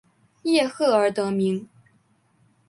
[0.41, 1.69] 叶赫而得名。